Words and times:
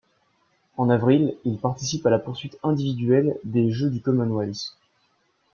En 0.77 0.89
avril, 0.89 1.37
il 1.45 1.59
participe 1.59 2.07
à 2.07 2.09
la 2.09 2.17
poursuite 2.17 2.57
individuelle 2.63 3.37
des 3.43 3.69
Jeux 3.71 3.91
du 3.91 4.01
Commonwealth. 4.01 4.75